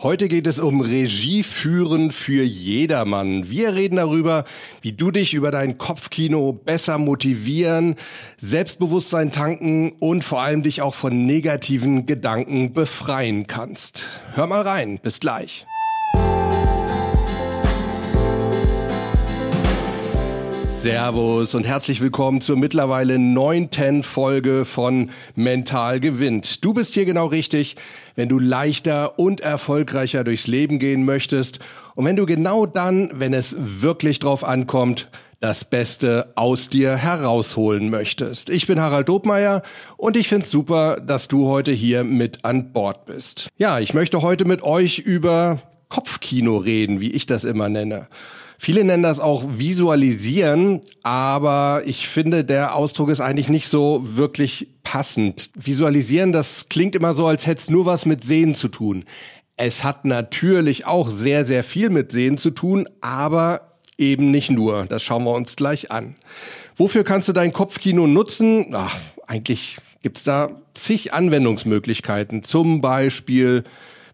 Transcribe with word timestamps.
Heute 0.00 0.28
geht 0.28 0.46
es 0.46 0.60
um 0.60 0.80
Regieführen 0.80 2.12
für 2.12 2.44
jedermann. 2.44 3.50
Wir 3.50 3.74
reden 3.74 3.96
darüber, 3.96 4.44
wie 4.80 4.92
du 4.92 5.10
dich 5.10 5.34
über 5.34 5.50
dein 5.50 5.76
Kopfkino 5.76 6.52
besser 6.52 6.98
motivieren, 6.98 7.96
Selbstbewusstsein 8.36 9.32
tanken 9.32 9.90
und 9.98 10.22
vor 10.22 10.40
allem 10.40 10.62
dich 10.62 10.82
auch 10.82 10.94
von 10.94 11.26
negativen 11.26 12.06
Gedanken 12.06 12.72
befreien 12.72 13.48
kannst. 13.48 14.06
Hör 14.34 14.46
mal 14.46 14.60
rein. 14.60 15.00
Bis 15.02 15.18
gleich. 15.18 15.66
Servus 20.78 21.56
und 21.56 21.64
herzlich 21.64 22.00
willkommen 22.00 22.40
zur 22.40 22.56
mittlerweile 22.56 23.18
neunten 23.18 24.04
Folge 24.04 24.64
von 24.64 25.10
Mental 25.34 25.98
gewinnt. 25.98 26.64
Du 26.64 26.72
bist 26.72 26.94
hier 26.94 27.04
genau 27.04 27.26
richtig, 27.26 27.74
wenn 28.14 28.28
du 28.28 28.38
leichter 28.38 29.18
und 29.18 29.40
erfolgreicher 29.40 30.22
durchs 30.22 30.46
Leben 30.46 30.78
gehen 30.78 31.04
möchtest 31.04 31.58
und 31.96 32.04
wenn 32.04 32.14
du 32.14 32.26
genau 32.26 32.64
dann, 32.64 33.10
wenn 33.12 33.34
es 33.34 33.56
wirklich 33.58 34.20
drauf 34.20 34.44
ankommt, 34.44 35.08
das 35.40 35.64
Beste 35.64 36.32
aus 36.36 36.68
dir 36.68 36.94
herausholen 36.94 37.90
möchtest. 37.90 38.48
Ich 38.48 38.68
bin 38.68 38.78
Harald 38.78 39.08
Dobmeier 39.08 39.62
und 39.96 40.16
ich 40.16 40.28
finde 40.28 40.46
super, 40.46 41.00
dass 41.00 41.26
du 41.26 41.48
heute 41.48 41.72
hier 41.72 42.04
mit 42.04 42.44
an 42.44 42.72
Bord 42.72 43.04
bist. 43.04 43.48
Ja, 43.56 43.80
ich 43.80 43.94
möchte 43.94 44.22
heute 44.22 44.44
mit 44.44 44.62
euch 44.62 45.00
über 45.00 45.58
Kopfkino 45.88 46.58
reden, 46.58 47.00
wie 47.00 47.10
ich 47.10 47.26
das 47.26 47.42
immer 47.42 47.68
nenne. 47.68 48.06
Viele 48.60 48.82
nennen 48.82 49.04
das 49.04 49.20
auch 49.20 49.44
Visualisieren, 49.46 50.80
aber 51.04 51.82
ich 51.86 52.08
finde, 52.08 52.44
der 52.44 52.74
Ausdruck 52.74 53.08
ist 53.08 53.20
eigentlich 53.20 53.48
nicht 53.48 53.68
so 53.68 54.00
wirklich 54.02 54.68
passend. 54.82 55.50
Visualisieren, 55.56 56.32
das 56.32 56.68
klingt 56.68 56.96
immer 56.96 57.14
so, 57.14 57.28
als 57.28 57.46
hätte 57.46 57.60
es 57.60 57.70
nur 57.70 57.86
was 57.86 58.04
mit 58.04 58.24
Sehen 58.24 58.56
zu 58.56 58.66
tun. 58.66 59.04
Es 59.56 59.84
hat 59.84 60.04
natürlich 60.04 60.86
auch 60.86 61.08
sehr, 61.08 61.46
sehr 61.46 61.62
viel 61.62 61.88
mit 61.88 62.10
Sehen 62.10 62.36
zu 62.36 62.50
tun, 62.50 62.88
aber 63.00 63.72
eben 63.96 64.32
nicht 64.32 64.50
nur. 64.50 64.86
Das 64.86 65.04
schauen 65.04 65.24
wir 65.24 65.34
uns 65.34 65.54
gleich 65.54 65.92
an. 65.92 66.16
Wofür 66.76 67.04
kannst 67.04 67.28
du 67.28 67.32
dein 67.32 67.52
Kopfkino 67.52 68.08
nutzen? 68.08 68.74
Ach, 68.74 68.96
eigentlich 69.28 69.78
gibt's 70.02 70.24
da 70.24 70.50
zig 70.74 71.12
Anwendungsmöglichkeiten. 71.12 72.42
Zum 72.42 72.80
Beispiel 72.80 73.64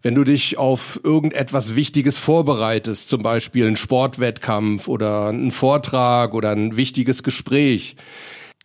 wenn 0.05 0.13
du 0.13 0.23
dich 0.23 0.59
auf 0.59 0.99
irgendetwas 1.03 1.75
Wichtiges 1.75 2.19
vorbereitest, 2.19 3.09
zum 3.09 3.23
Beispiel 3.23 3.65
einen 3.65 3.75
Sportwettkampf 3.75 4.87
oder 4.87 5.29
einen 5.29 5.51
Vortrag 5.51 6.35
oder 6.35 6.51
ein 6.51 6.77
wichtiges 6.77 7.23
Gespräch, 7.23 7.95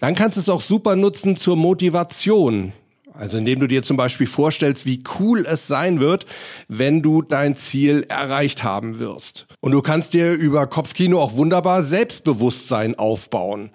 dann 0.01 0.15
kannst 0.15 0.37
du 0.37 0.43
es 0.43 0.51
auch 0.51 0.61
super 0.61 0.97
nutzen 0.97 1.37
zur 1.37 1.57
Motivation. 1.57 2.75
Also 3.15 3.39
indem 3.39 3.59
du 3.59 3.69
dir 3.69 3.83
zum 3.83 3.97
Beispiel 3.97 4.27
vorstellst, 4.27 4.85
wie 4.85 5.03
cool 5.19 5.47
es 5.47 5.67
sein 5.67 5.99
wird, 5.99 6.27
wenn 6.69 7.01
du 7.01 7.23
dein 7.23 7.57
Ziel 7.57 8.05
erreicht 8.11 8.63
haben 8.63 8.99
wirst. 8.99 9.47
Und 9.61 9.73
du 9.73 9.81
kannst 9.81 10.13
dir 10.13 10.35
über 10.35 10.67
Kopfkino 10.67 11.23
auch 11.23 11.37
wunderbar 11.37 11.83
Selbstbewusstsein 11.83 12.99
aufbauen. 12.99 13.71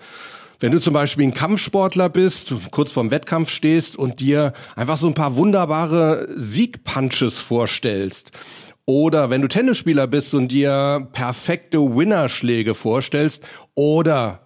Wenn 0.60 0.72
du 0.72 0.80
zum 0.80 0.94
Beispiel 0.94 1.26
ein 1.26 1.34
Kampfsportler 1.34 2.10
bist, 2.10 2.54
kurz 2.72 2.92
vorm 2.92 3.12
Wettkampf 3.12 3.50
stehst 3.50 3.98
und 3.98 4.20
dir 4.20 4.54
einfach 4.76 4.98
so 4.98 5.08
ein 5.08 5.14
paar 5.14 5.36
wunderbare 5.36 6.28
Siegpunches 6.36 7.40
vorstellst, 7.40 8.32
oder 8.88 9.32
wenn 9.32 9.42
du 9.42 9.48
Tennisspieler 9.48 10.06
bist 10.06 10.34
und 10.36 10.50
dir 10.50 11.08
perfekte 11.12 11.80
Winnerschläge 11.80 12.76
vorstellst, 12.76 13.44
oder 13.74 14.42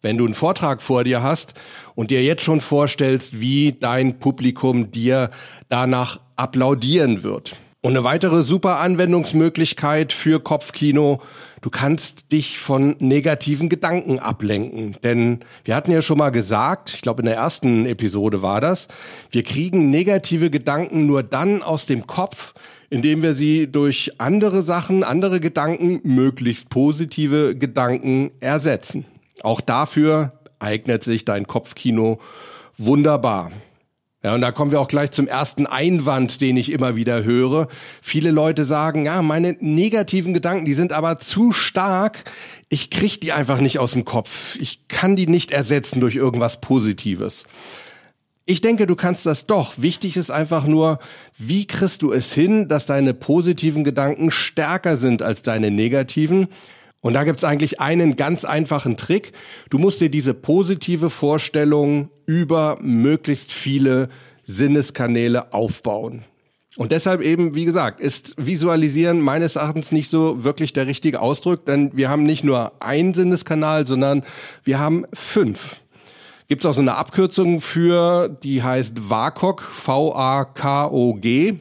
wenn 0.00 0.18
du 0.18 0.24
einen 0.24 0.34
Vortrag 0.34 0.82
vor 0.82 1.04
dir 1.04 1.22
hast 1.22 1.54
und 1.94 2.10
dir 2.10 2.22
jetzt 2.24 2.42
schon 2.42 2.60
vorstellst, 2.60 3.40
wie 3.40 3.72
dein 3.72 4.18
Publikum 4.18 4.90
dir 4.90 5.30
danach 5.68 6.20
applaudieren 6.36 7.22
wird. 7.22 7.56
Und 7.84 7.96
eine 7.96 8.04
weitere 8.04 8.44
super 8.44 8.78
Anwendungsmöglichkeit 8.78 10.12
für 10.12 10.38
Kopfkino, 10.38 11.20
du 11.62 11.68
kannst 11.68 12.30
dich 12.30 12.60
von 12.60 12.94
negativen 13.00 13.68
Gedanken 13.68 14.20
ablenken. 14.20 14.94
Denn 15.02 15.40
wir 15.64 15.74
hatten 15.74 15.90
ja 15.90 16.00
schon 16.00 16.18
mal 16.18 16.30
gesagt, 16.30 16.94
ich 16.94 17.00
glaube 17.00 17.22
in 17.22 17.26
der 17.26 17.34
ersten 17.34 17.84
Episode 17.86 18.40
war 18.40 18.60
das, 18.60 18.86
wir 19.32 19.42
kriegen 19.42 19.90
negative 19.90 20.48
Gedanken 20.48 21.06
nur 21.06 21.24
dann 21.24 21.60
aus 21.60 21.86
dem 21.86 22.06
Kopf, 22.06 22.54
indem 22.88 23.20
wir 23.20 23.34
sie 23.34 23.66
durch 23.66 24.12
andere 24.18 24.62
Sachen, 24.62 25.02
andere 25.02 25.40
Gedanken, 25.40 26.00
möglichst 26.04 26.70
positive 26.70 27.56
Gedanken 27.56 28.30
ersetzen. 28.38 29.06
Auch 29.42 29.60
dafür 29.60 30.30
eignet 30.60 31.02
sich 31.02 31.24
dein 31.24 31.48
Kopfkino 31.48 32.20
wunderbar. 32.78 33.50
Ja, 34.22 34.34
und 34.34 34.40
da 34.40 34.52
kommen 34.52 34.70
wir 34.70 34.80
auch 34.80 34.88
gleich 34.88 35.10
zum 35.10 35.26
ersten 35.26 35.66
Einwand, 35.66 36.40
den 36.40 36.56
ich 36.56 36.70
immer 36.70 36.94
wieder 36.94 37.24
höre. 37.24 37.66
Viele 38.00 38.30
Leute 38.30 38.64
sagen, 38.64 39.04
ja, 39.04 39.20
meine 39.20 39.56
negativen 39.58 40.32
Gedanken, 40.32 40.64
die 40.64 40.74
sind 40.74 40.92
aber 40.92 41.18
zu 41.18 41.50
stark. 41.50 42.24
Ich 42.68 42.90
krieg 42.90 43.20
die 43.20 43.32
einfach 43.32 43.60
nicht 43.60 43.80
aus 43.80 43.92
dem 43.92 44.04
Kopf. 44.04 44.56
Ich 44.60 44.86
kann 44.86 45.16
die 45.16 45.26
nicht 45.26 45.50
ersetzen 45.50 46.00
durch 46.00 46.14
irgendwas 46.14 46.60
Positives. 46.60 47.44
Ich 48.44 48.60
denke, 48.60 48.86
du 48.86 48.94
kannst 48.94 49.26
das 49.26 49.46
doch. 49.46 49.74
Wichtig 49.78 50.16
ist 50.16 50.30
einfach 50.30 50.66
nur, 50.66 51.00
wie 51.36 51.66
kriegst 51.66 52.02
du 52.02 52.12
es 52.12 52.32
hin, 52.32 52.68
dass 52.68 52.86
deine 52.86 53.14
positiven 53.14 53.82
Gedanken 53.82 54.30
stärker 54.30 54.96
sind 54.96 55.22
als 55.22 55.42
deine 55.42 55.72
negativen? 55.72 56.48
Und 57.02 57.14
da 57.14 57.24
gibt's 57.24 57.44
eigentlich 57.44 57.80
einen 57.80 58.16
ganz 58.16 58.44
einfachen 58.44 58.96
Trick. 58.96 59.32
Du 59.70 59.78
musst 59.78 60.00
dir 60.00 60.08
diese 60.08 60.34
positive 60.34 61.10
Vorstellung 61.10 62.10
über 62.26 62.78
möglichst 62.80 63.52
viele 63.52 64.08
Sinneskanäle 64.44 65.52
aufbauen. 65.52 66.24
Und 66.76 66.92
deshalb 66.92 67.20
eben, 67.20 67.54
wie 67.54 67.66
gesagt, 67.66 68.00
ist 68.00 68.34
Visualisieren 68.38 69.20
meines 69.20 69.56
Erachtens 69.56 69.92
nicht 69.92 70.08
so 70.08 70.42
wirklich 70.44 70.72
der 70.72 70.86
richtige 70.86 71.20
Ausdruck, 71.20 71.66
denn 71.66 71.90
wir 71.94 72.08
haben 72.08 72.22
nicht 72.22 72.44
nur 72.44 72.72
einen 72.80 73.12
Sinneskanal, 73.12 73.84
sondern 73.84 74.24
wir 74.64 74.78
haben 74.78 75.04
fünf. 75.12 75.82
Gibt 76.48 76.64
es 76.64 76.66
auch 76.66 76.74
so 76.74 76.80
eine 76.80 76.94
Abkürzung 76.94 77.60
für, 77.60 78.28
die 78.28 78.62
heißt 78.62 79.10
VAKOG, 79.10 79.60
V-A-K-O-G. 79.60 81.58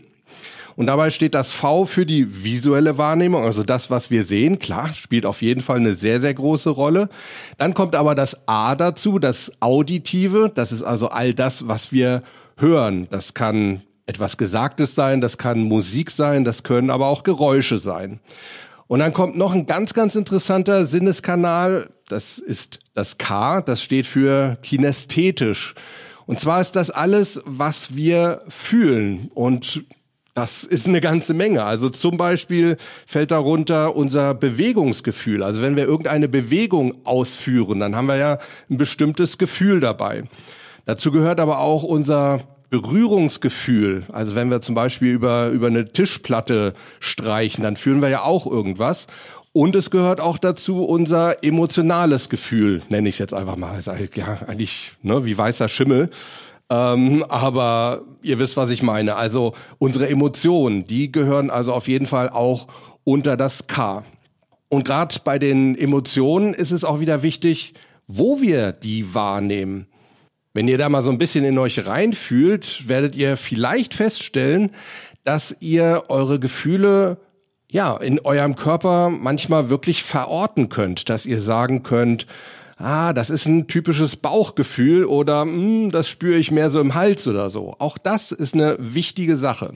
Und 0.76 0.88
dabei 0.88 1.10
steht 1.10 1.36
das 1.36 1.52
V 1.52 1.86
für 1.86 2.06
die 2.06 2.44
visuelle 2.44 2.98
Wahrnehmung, 2.98 3.44
also 3.44 3.64
das, 3.64 3.90
was 3.90 4.12
wir 4.12 4.24
sehen. 4.24 4.60
Klar, 4.60 4.94
spielt 4.94 5.26
auf 5.26 5.42
jeden 5.42 5.62
Fall 5.62 5.78
eine 5.78 5.94
sehr, 5.94 6.20
sehr 6.20 6.34
große 6.34 6.70
Rolle. 6.70 7.10
Dann 7.58 7.74
kommt 7.74 7.96
aber 7.96 8.16
das 8.16 8.48
A 8.48 8.76
dazu, 8.76 9.20
das 9.20 9.52
Auditive. 9.60 10.52
Das 10.54 10.72
ist 10.72 10.84
also 10.84 11.10
all 11.10 11.34
das, 11.34 11.68
was 11.68 11.92
wir 11.92 12.24
hören. 12.58 13.08
Das 13.10 13.34
kann 13.34 13.82
etwas 14.06 14.38
Gesagtes 14.38 14.96
sein, 14.96 15.22
das 15.22 15.38
kann 15.38 15.62
Musik 15.62 16.12
sein, 16.12 16.44
das 16.44 16.64
können 16.64 16.90
aber 16.90 17.08
auch 17.08 17.24
Geräusche 17.24 17.80
sein. 17.80 18.20
Und 18.88 19.00
dann 19.00 19.14
kommt 19.14 19.38
noch 19.38 19.54
ein 19.54 19.68
ganz, 19.68 19.94
ganz 19.94 20.16
interessanter 20.16 20.86
Sinneskanal. 20.86 21.90
Das 22.10 22.40
ist 22.40 22.80
das 22.94 23.18
K, 23.18 23.62
das 23.62 23.82
steht 23.82 24.06
für 24.06 24.58
kinästhetisch. 24.64 25.76
Und 26.26 26.42
zwar 26.42 26.60
ist 26.60 26.76
das 26.76 26.92
alles, 26.92 27.42
was 27.46 27.96
wir 27.96 28.42
fühlen. 28.50 29.32
Und 29.34 29.86
das 30.34 30.64
ist 30.64 30.88
eine 30.88 31.02
ganze 31.02 31.34
Menge. 31.34 31.64
Also 31.64 31.90
zum 31.90 32.18
Beispiel 32.18 32.78
fällt 33.06 33.32
darunter 33.32 33.96
unser 33.96 34.34
Bewegungsgefühl. 34.34 35.44
Also 35.44 35.62
wenn 35.62 35.76
wir 35.76 35.86
irgendeine 35.86 36.30
Bewegung 36.30 37.06
ausführen, 37.06 37.80
dann 37.80 37.96
haben 37.96 38.08
wir 38.08 38.16
ja 38.16 38.40
ein 38.70 38.78
bestimmtes 38.78 39.38
Gefühl 39.38 39.82
dabei. 39.82 40.24
Dazu 40.86 41.12
gehört 41.12 41.40
aber 41.40 41.60
auch 41.60 41.84
unser 41.84 42.40
Berührungsgefühl. 42.70 44.04
Also 44.14 44.34
wenn 44.34 44.50
wir 44.50 44.62
zum 44.62 44.76
Beispiel 44.76 45.12
über, 45.12 45.50
über 45.50 45.68
eine 45.68 45.92
Tischplatte 45.92 46.74
streichen, 47.02 47.64
dann 47.64 47.76
fühlen 47.76 48.02
wir 48.02 48.10
ja 48.10 48.24
auch 48.24 48.48
irgendwas. 48.48 49.08
Und 49.54 49.76
es 49.76 49.92
gehört 49.92 50.22
auch 50.22 50.38
dazu 50.38 50.86
unser 50.86 51.44
emotionales 51.44 52.30
Gefühl, 52.30 52.82
nenne 52.88 53.10
ich 53.10 53.16
es 53.16 53.20
jetzt 53.20 53.34
einfach 53.34 53.58
mal. 53.58 53.78
Ja, 54.16 54.38
eigentlich 54.48 54.94
ne, 55.02 55.26
wie 55.26 55.38
weißer 55.38 55.68
Schimmel. 55.68 56.10
Ähm, 56.72 57.26
aber 57.28 58.04
ihr 58.24 58.40
wisst, 58.40 58.56
was 58.56 58.70
ich 58.70 58.82
meine. 58.82 59.16
Also 59.18 59.54
unsere 59.78 60.08
Emotionen, 60.08 60.88
die 60.88 61.12
gehören 61.12 61.50
also 61.50 61.74
auf 61.74 61.90
jeden 61.90 62.08
Fall 62.08 62.30
auch 62.30 62.68
unter 63.04 63.36
das 63.36 63.68
K. 63.68 64.06
Und 64.70 64.86
gerade 64.86 65.16
bei 65.26 65.38
den 65.38 65.78
Emotionen 65.78 66.54
ist 66.54 66.72
es 66.72 66.86
auch 66.86 67.02
wieder 67.02 67.24
wichtig, 67.24 67.74
wo 68.08 68.40
wir 68.40 68.72
die 68.72 69.14
wahrnehmen. 69.14 69.88
Wenn 70.54 70.70
ihr 70.70 70.78
da 70.78 70.88
mal 70.88 71.04
so 71.04 71.10
ein 71.10 71.18
bisschen 71.18 71.44
in 71.44 71.58
euch 71.58 71.86
reinfühlt, 71.86 72.88
werdet 72.88 73.18
ihr 73.18 73.36
vielleicht 73.36 73.94
feststellen, 73.94 74.72
dass 75.26 75.58
ihr 75.60 76.04
eure 76.08 76.40
Gefühle 76.40 77.18
ja 77.70 77.98
in 77.98 78.20
eurem 78.22 78.56
Körper 78.56 79.10
manchmal 79.10 79.70
wirklich 79.70 80.04
verorten 80.04 80.70
könnt, 80.70 81.10
dass 81.10 81.26
ihr 81.26 81.42
sagen 81.42 81.84
könnt, 81.84 82.28
ah, 82.82 83.14
das 83.14 83.30
ist 83.30 83.46
ein 83.46 83.68
typisches 83.68 84.16
Bauchgefühl 84.16 85.06
oder 85.06 85.42
hm, 85.44 85.92
das 85.92 86.10
spüre 86.10 86.38
ich 86.38 86.52
mehr 86.52 86.70
so 86.70 86.82
im 86.82 86.96
Hals 86.96 87.28
oder 87.28 87.50
so. 87.50 87.76
Auch 87.80 87.98
das 87.98 88.32
ist 88.32 88.54
eine 88.54 88.78
wichtige 88.80 89.38
Sache. 89.38 89.76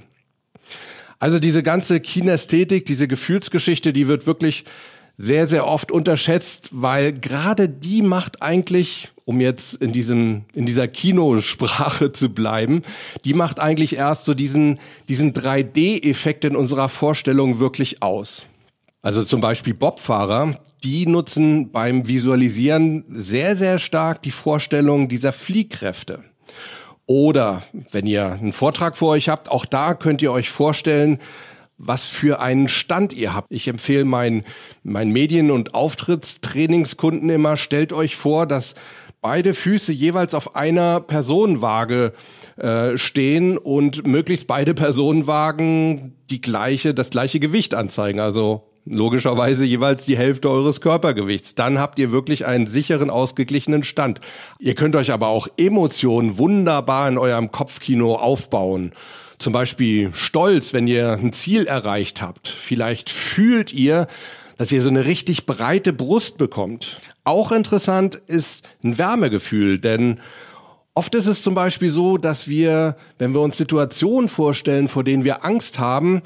Also 1.20 1.40
diese 1.40 1.64
ganze 1.64 2.00
Kinästhetik, 2.00 2.86
diese 2.86 3.08
Gefühlsgeschichte, 3.08 3.94
die 3.94 4.08
wird 4.08 4.28
wirklich 4.28 4.66
sehr, 5.18 5.48
sehr 5.48 5.66
oft 5.66 5.92
unterschätzt, 5.92 6.70
weil 6.72 7.14
gerade 7.14 7.70
die 7.70 8.02
macht 8.02 8.42
eigentlich 8.42 9.14
um 9.26 9.42
jetzt 9.42 9.74
in 9.82 9.92
diesem, 9.92 10.44
in 10.54 10.66
dieser 10.66 10.88
Kinosprache 10.88 12.14
zu 12.14 12.30
bleiben, 12.30 12.84
die 13.26 13.34
macht 13.34 13.60
eigentlich 13.60 13.96
erst 13.96 14.26
so 14.26 14.34
diesen, 14.36 14.80
diesen 15.10 15.34
3D-Effekt 15.34 16.46
in 16.46 16.56
unserer 16.56 16.90
Vorstellung 16.90 17.60
wirklich 17.60 18.02
aus. 18.04 18.46
Also 19.06 19.24
zum 19.24 19.40
Beispiel 19.40 19.76
Bobfahrer, 19.76 20.56
die 20.84 21.06
nutzen 21.06 21.72
beim 21.72 22.08
Visualisieren 22.08 23.06
sehr, 23.08 23.56
sehr 23.56 23.78
stark 23.78 24.24
die 24.24 24.32
Vorstellung 24.32 25.10
dieser 25.10 25.32
Fliehkräfte. 25.32 26.24
Oder 27.06 27.62
wenn 27.92 28.08
ihr 28.08 28.32
einen 28.32 28.52
Vortrag 28.52 28.98
vor 28.98 29.10
euch 29.10 29.30
habt, 29.30 29.52
auch 29.52 29.66
da 29.66 29.94
könnt 29.94 30.24
ihr 30.24 30.32
euch 30.32 30.50
vorstellen, 30.50 31.20
was 31.78 32.06
für 32.06 32.40
einen 32.40 32.68
Stand 32.68 33.14
ihr 33.14 33.36
habt. 33.36 33.46
Ich 33.52 33.68
empfehle 33.68 34.06
meinen, 34.06 34.44
meinen 34.82 35.14
Medien- 35.14 35.52
und 35.52 35.76
Auftrittstrainingskunden 35.76 37.30
immer, 37.30 37.58
stellt 37.58 37.94
euch 37.94 38.16
vor, 38.16 38.48
dass 38.48 38.74
beide 39.22 39.54
Füße 39.54 39.92
jeweils 39.92 40.34
auf 40.34 40.56
einer 40.56 41.00
Personenwaage 41.00 42.14
äh, 42.58 42.98
stehen 42.98 43.60
und 43.60 44.08
möglichst 44.08 44.48
beide 44.48 44.74
Personenwagen 44.74 46.16
die 46.32 46.42
gleiche, 46.42 46.96
das 46.96 47.12
gleiche 47.12 47.40
Gewicht 47.40 47.76
anzeigen. 47.76 48.20
Also 48.20 48.72
logischerweise 48.86 49.66
jeweils 49.66 50.06
die 50.06 50.18
Hälfte 50.18 50.50
eures 50.50 50.80
Körpergewichts. 50.80 51.56
Dann 51.56 51.80
habt 51.80 52.00
ihr 52.00 52.12
wirklich 52.12 52.46
einen 52.46 52.68
sicheren, 52.68 53.10
ausgeglichenen 53.10 53.84
Stand. 53.84 54.22
Ihr 54.60 54.76
könnt 54.76 54.96
euch 54.96 55.12
aber 55.12 55.28
auch 55.28 55.48
Emotionen 55.58 56.38
wunderbar 56.38 57.10
in 57.10 57.18
eurem 57.18 57.52
Kopfkino 57.52 58.16
aufbauen. 58.16 58.94
Zum 59.40 59.54
Beispiel 59.54 60.12
Stolz, 60.14 60.72
wenn 60.74 60.88
ihr 60.88 61.14
ein 61.14 61.34
Ziel 61.34 61.66
erreicht 61.66 62.22
habt. 62.22 62.48
Vielleicht 62.48 63.10
fühlt 63.10 63.74
ihr, 63.74 64.08
dass 64.58 64.72
ihr 64.72 64.82
so 64.82 64.90
eine 64.90 65.06
richtig 65.06 65.46
breite 65.46 65.92
Brust 65.92 66.38
bekommt. 66.38 67.00
Auch 67.24 67.52
interessant 67.52 68.22
ist 68.28 68.68
ein 68.84 68.98
Wärmegefühl, 68.98 69.80
denn 69.80 70.20
Oft 70.98 71.14
ist 71.14 71.26
es 71.26 71.44
zum 71.44 71.56
Beispiel 71.56 71.90
so, 71.90 72.18
dass 72.18 72.48
wir, 72.48 72.96
wenn 73.18 73.34
wir 73.34 73.42
uns 73.42 73.58
Situationen 73.58 74.30
vorstellen, 74.30 74.88
vor 74.88 75.04
denen 75.04 75.26
wir 75.26 75.44
Angst 75.44 75.78
haben, 75.78 76.22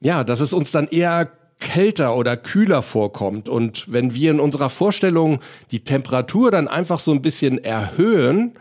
ja, 0.00 0.22
dass 0.22 0.40
es 0.40 0.52
uns 0.52 0.70
dann 0.70 0.86
eher 0.88 1.30
kälter 1.58 2.16
oder 2.16 2.36
kühler 2.36 2.82
vorkommt. 2.82 3.48
Und 3.48 3.90
wenn 3.90 4.14
wir 4.14 4.30
in 4.30 4.40
unserer 4.40 4.70
Vorstellung 4.70 5.40
die 5.70 5.84
Temperatur 5.84 6.50
dann 6.50 6.68
einfach 6.68 6.98
so 6.98 7.12
ein 7.12 7.22
bisschen 7.22 7.62
erhöhen, 7.62 8.52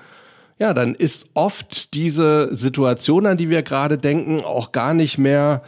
ja, 0.58 0.74
dann 0.74 0.96
ist 0.96 1.26
oft 1.34 1.94
diese 1.94 2.56
Situation, 2.56 3.26
an 3.26 3.38
die 3.38 3.50
wir 3.50 3.62
gerade 3.62 3.98
denken, 3.98 4.44
auch 4.44 4.72
gar 4.72 4.94
nicht 4.94 5.18
mehr 5.18 5.62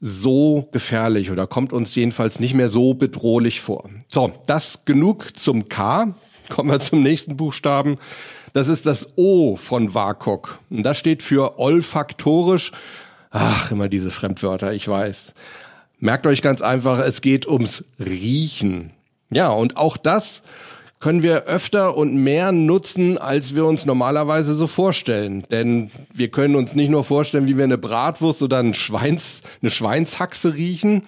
so 0.00 0.68
gefährlich 0.70 1.30
oder 1.30 1.46
kommt 1.46 1.72
uns 1.72 1.94
jedenfalls 1.94 2.38
nicht 2.38 2.52
mehr 2.52 2.68
so 2.68 2.92
bedrohlich 2.92 3.62
vor. 3.62 3.88
So, 4.06 4.32
das 4.46 4.84
genug 4.84 5.38
zum 5.38 5.70
K. 5.70 6.14
Kommen 6.50 6.70
wir 6.70 6.78
zum 6.78 7.02
nächsten 7.02 7.38
Buchstaben. 7.38 7.96
Das 8.52 8.68
ist 8.68 8.84
das 8.84 9.08
O 9.16 9.56
von 9.56 9.94
WAKOK. 9.94 10.58
Und 10.68 10.82
das 10.82 10.98
steht 10.98 11.22
für 11.22 11.58
olfaktorisch. 11.58 12.72
Ach, 13.30 13.70
immer 13.70 13.88
diese 13.88 14.10
Fremdwörter, 14.10 14.74
ich 14.74 14.86
weiß. 14.86 15.32
Merkt 15.98 16.26
euch 16.26 16.42
ganz 16.42 16.62
einfach, 16.62 16.98
es 16.98 17.20
geht 17.20 17.46
ums 17.46 17.84
Riechen. 17.98 18.90
Ja, 19.30 19.48
und 19.50 19.76
auch 19.76 19.96
das 19.96 20.42
können 21.00 21.22
wir 21.22 21.44
öfter 21.44 21.96
und 21.96 22.14
mehr 22.14 22.50
nutzen, 22.50 23.18
als 23.18 23.54
wir 23.54 23.66
uns 23.66 23.84
normalerweise 23.84 24.54
so 24.54 24.66
vorstellen. 24.66 25.44
Denn 25.50 25.90
wir 26.14 26.28
können 26.28 26.56
uns 26.56 26.74
nicht 26.74 26.90
nur 26.90 27.04
vorstellen, 27.04 27.46
wie 27.46 27.58
wir 27.58 27.64
eine 27.64 27.76
Bratwurst 27.76 28.42
oder 28.42 28.58
ein 28.58 28.72
Schweins, 28.72 29.42
eine 29.60 29.70
Schweinshaxe 29.70 30.54
riechen, 30.54 31.02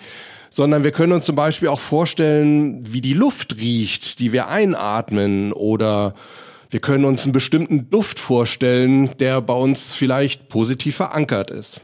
sondern 0.51 0.85
wir 0.85 0.93
können 0.93 1.13
uns 1.13 1.25
zum 1.25 1.37
Beispiel 1.37 1.69
auch 1.69 1.81
vorstellen, 1.81 2.81
wie 2.93 3.01
die 3.01 3.15
Luft 3.15 3.57
riecht, 3.57 4.19
die 4.19 4.33
wir 4.33 4.49
einatmen 4.49 5.53
oder 5.53 6.15
wir 6.69 6.81
können 6.81 7.05
uns 7.05 7.25
einen 7.25 7.33
bestimmten 7.33 7.89
Duft 7.89 8.19
vorstellen, 8.19 9.17
der 9.19 9.41
bei 9.41 9.55
uns 9.55 9.95
vielleicht 9.95 10.49
positiv 10.49 10.97
verankert 10.97 11.51
ist. 11.51 11.81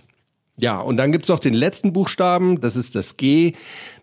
Ja, 0.56 0.81
und 0.81 0.96
dann 0.96 1.12
gibt's 1.12 1.28
noch 1.28 1.40
den 1.40 1.54
letzten 1.54 1.93
Buchstaben, 1.93 2.60
das 2.60 2.76
ist 2.76 2.94
das 2.94 3.16
G, 3.16 3.54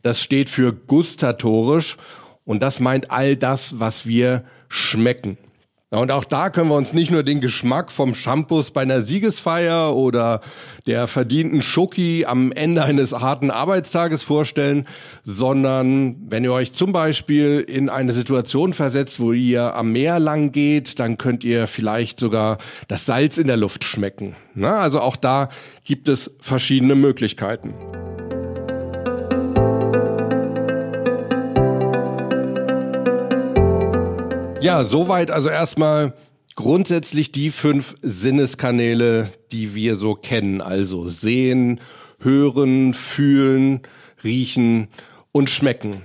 das 0.02 0.22
steht 0.22 0.50
für 0.50 0.74
gustatorisch 0.74 1.98
und 2.44 2.64
das 2.64 2.80
meint 2.80 3.12
all 3.12 3.36
das, 3.36 3.80
was 3.80 4.06
wir 4.06 4.44
schmecken. 4.68 5.38
Und 5.92 6.12
auch 6.12 6.24
da 6.24 6.52
können 6.52 6.70
wir 6.70 6.76
uns 6.76 6.94
nicht 6.94 7.10
nur 7.10 7.24
den 7.24 7.42
Geschmack 7.42 7.92
vom 7.92 8.14
Shampoos 8.14 8.70
bei 8.70 8.82
einer 8.82 9.02
Siegesfeier 9.02 9.96
oder 9.96 10.42
der 10.86 11.08
verdienten 11.08 11.64
Schoki 11.64 12.26
am 12.26 12.52
Ende 12.52 12.84
eines 12.84 13.12
harten 13.12 13.50
Arbeitstages 13.50 14.22
vorstellen, 14.22 14.86
sondern 15.24 16.16
wenn 16.30 16.44
ihr 16.44 16.54
euch 16.54 16.74
zum 16.74 16.92
Beispiel 16.92 17.66
in 17.68 17.90
eine 17.90 18.14
Situation 18.14 18.74
versetzt, 18.74 19.20
wo 19.20 19.32
ihr 19.32 19.74
am 19.74 19.92
Meer 19.92 20.20
lang 20.20 20.52
geht, 20.52 21.00
dann 21.00 21.18
könnt 21.18 21.44
ihr 21.44 21.66
vielleicht 21.66 22.20
sogar 22.20 22.60
das 22.88 23.08
Salz 23.08 23.40
in 23.40 23.48
der 23.48 23.58
Luft 23.58 23.84
schmecken. 23.84 24.36
also 24.62 25.02
auch 25.02 25.16
da 25.16 25.50
gibt 25.86 26.08
es 26.08 26.36
verschiedene 26.40 26.94
Möglichkeiten. 26.94 27.74
Ja, 34.62 34.84
soweit 34.84 35.32
also 35.32 35.48
erstmal 35.50 36.14
grundsätzlich 36.56 37.32
die 37.32 37.50
fünf 37.50 37.96
Sinneskanäle, 38.02 39.32
die 39.54 39.74
wir 39.74 39.96
so 39.96 40.16
kennen. 40.16 40.60
Also 40.60 41.08
sehen, 41.08 41.80
hören, 42.20 42.94
fühlen, 42.94 43.82
riechen 44.22 44.90
und 45.32 45.50
schmecken. 45.50 46.02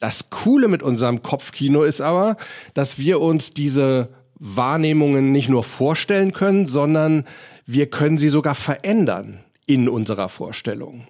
Das 0.00 0.28
Coole 0.28 0.68
mit 0.68 0.82
unserem 0.82 1.22
Kopfkino 1.22 1.82
ist 1.82 2.02
aber, 2.02 2.36
dass 2.74 2.98
wir 2.98 3.22
uns 3.22 3.54
diese 3.54 4.10
Wahrnehmungen 4.38 5.32
nicht 5.32 5.48
nur 5.48 5.64
vorstellen 5.64 6.32
können, 6.32 6.66
sondern 6.66 7.24
wir 7.64 7.88
können 7.88 8.18
sie 8.18 8.28
sogar 8.28 8.54
verändern 8.54 9.40
in 9.66 9.88
unserer 9.88 10.28
Vorstellung. 10.28 11.06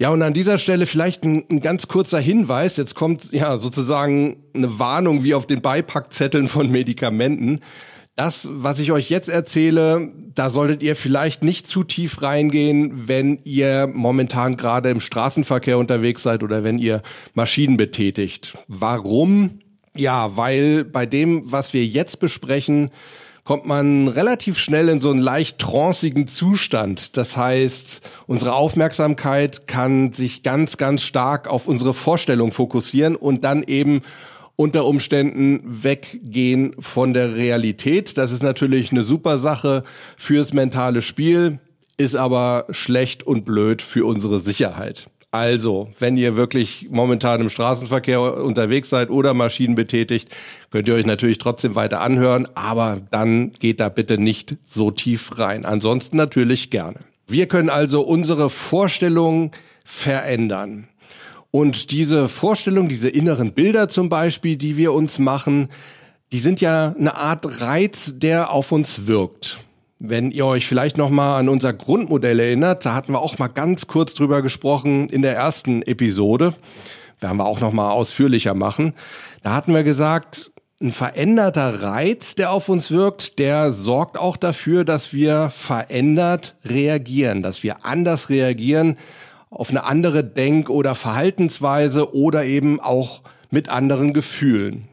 Ja, 0.00 0.10
und 0.10 0.22
an 0.22 0.32
dieser 0.32 0.58
Stelle 0.58 0.86
vielleicht 0.86 1.24
ein, 1.24 1.44
ein, 1.48 1.60
ganz 1.60 1.86
kurzer 1.86 2.18
Hinweis. 2.18 2.76
Jetzt 2.76 2.94
kommt 2.94 3.32
ja 3.32 3.56
sozusagen 3.58 4.42
eine 4.52 4.78
Warnung 4.78 5.22
wie 5.22 5.34
auf 5.34 5.46
den 5.46 5.62
Beipackzetteln 5.62 6.48
von 6.48 6.70
Medikamenten. 6.70 7.60
Das, 8.16 8.48
was 8.50 8.78
ich 8.78 8.92
euch 8.92 9.10
jetzt 9.10 9.28
erzähle, 9.28 10.12
da 10.34 10.50
solltet 10.50 10.82
ihr 10.82 10.94
vielleicht 10.94 11.42
nicht 11.42 11.66
zu 11.66 11.82
tief 11.84 12.22
reingehen, 12.22 13.08
wenn 13.08 13.40
ihr 13.44 13.88
momentan 13.92 14.56
gerade 14.56 14.90
im 14.90 15.00
Straßenverkehr 15.00 15.78
unterwegs 15.78 16.22
seid 16.22 16.42
oder 16.42 16.64
wenn 16.64 16.78
ihr 16.78 17.02
Maschinen 17.34 17.76
betätigt. 17.76 18.56
Warum? 18.68 19.58
Ja, 19.96 20.36
weil 20.36 20.84
bei 20.84 21.06
dem, 21.06 21.50
was 21.50 21.72
wir 21.72 21.84
jetzt 21.84 22.18
besprechen, 22.18 22.90
kommt 23.44 23.66
man 23.66 24.08
relativ 24.08 24.58
schnell 24.58 24.88
in 24.88 25.00
so 25.00 25.10
einen 25.10 25.20
leicht 25.20 25.58
trancigen 25.58 26.26
Zustand. 26.26 27.16
Das 27.16 27.36
heißt, 27.36 28.00
unsere 28.26 28.54
Aufmerksamkeit 28.54 29.68
kann 29.68 30.12
sich 30.14 30.42
ganz, 30.42 30.78
ganz 30.78 31.02
stark 31.02 31.46
auf 31.48 31.68
unsere 31.68 31.92
Vorstellung 31.92 32.52
fokussieren 32.52 33.16
und 33.16 33.44
dann 33.44 33.62
eben 33.62 34.00
unter 34.56 34.86
Umständen 34.86 35.60
weggehen 35.64 36.74
von 36.78 37.12
der 37.12 37.36
Realität. 37.36 38.16
Das 38.16 38.32
ist 38.32 38.42
natürlich 38.42 38.92
eine 38.92 39.02
super 39.02 39.38
Sache 39.38 39.84
fürs 40.16 40.52
mentale 40.52 41.02
Spiel, 41.02 41.58
ist 41.96 42.16
aber 42.16 42.66
schlecht 42.70 43.24
und 43.24 43.44
blöd 43.44 43.82
für 43.82 44.06
unsere 44.06 44.40
Sicherheit. 44.40 45.10
Also, 45.34 45.88
wenn 45.98 46.16
ihr 46.16 46.36
wirklich 46.36 46.86
momentan 46.92 47.40
im 47.40 47.50
Straßenverkehr 47.50 48.20
unterwegs 48.20 48.88
seid 48.88 49.10
oder 49.10 49.34
Maschinen 49.34 49.74
betätigt, 49.74 50.28
könnt 50.70 50.86
ihr 50.86 50.94
euch 50.94 51.06
natürlich 51.06 51.38
trotzdem 51.38 51.74
weiter 51.74 52.00
anhören, 52.02 52.46
aber 52.54 53.00
dann 53.10 53.50
geht 53.54 53.80
da 53.80 53.88
bitte 53.88 54.16
nicht 54.16 54.56
so 54.64 54.92
tief 54.92 55.36
rein. 55.36 55.64
Ansonsten 55.64 56.18
natürlich 56.18 56.70
gerne. 56.70 57.00
Wir 57.26 57.48
können 57.48 57.68
also 57.68 58.02
unsere 58.02 58.48
Vorstellung 58.48 59.50
verändern. 59.84 60.86
Und 61.50 61.90
diese 61.90 62.28
Vorstellung, 62.28 62.88
diese 62.88 63.08
inneren 63.08 63.54
Bilder 63.54 63.88
zum 63.88 64.08
Beispiel, 64.08 64.54
die 64.54 64.76
wir 64.76 64.92
uns 64.92 65.18
machen, 65.18 65.68
die 66.30 66.38
sind 66.38 66.60
ja 66.60 66.94
eine 66.96 67.16
Art 67.16 67.60
Reiz, 67.60 68.20
der 68.20 68.52
auf 68.52 68.70
uns 68.70 69.08
wirkt. 69.08 69.63
Wenn 69.98 70.30
ihr 70.30 70.44
euch 70.46 70.66
vielleicht 70.66 70.98
noch 70.98 71.10
mal 71.10 71.38
an 71.38 71.48
unser 71.48 71.72
Grundmodell 71.72 72.40
erinnert, 72.40 72.84
da 72.84 72.94
hatten 72.94 73.12
wir 73.12 73.20
auch 73.20 73.38
mal 73.38 73.48
ganz 73.48 73.86
kurz 73.86 74.14
drüber 74.14 74.42
gesprochen 74.42 75.08
in 75.08 75.22
der 75.22 75.36
ersten 75.36 75.82
Episode. 75.82 76.54
Werden 77.20 77.38
wir 77.38 77.46
auch 77.46 77.60
noch 77.60 77.72
mal 77.72 77.90
ausführlicher 77.90 78.54
machen. 78.54 78.94
Da 79.42 79.54
hatten 79.54 79.72
wir 79.72 79.84
gesagt, 79.84 80.50
ein 80.82 80.90
veränderter 80.90 81.82
Reiz, 81.82 82.34
der 82.34 82.50
auf 82.50 82.68
uns 82.68 82.90
wirkt, 82.90 83.38
der 83.38 83.72
sorgt 83.72 84.18
auch 84.18 84.36
dafür, 84.36 84.84
dass 84.84 85.12
wir 85.12 85.48
verändert 85.50 86.56
reagieren, 86.64 87.42
dass 87.42 87.62
wir 87.62 87.84
anders 87.84 88.28
reagieren 88.28 88.96
auf 89.50 89.70
eine 89.70 89.84
andere 89.84 90.24
Denk- 90.24 90.68
oder 90.68 90.94
Verhaltensweise 90.96 92.12
oder 92.12 92.44
eben 92.44 92.80
auch 92.80 93.22
mit 93.50 93.68
anderen 93.68 94.12
Gefühlen. 94.12 94.88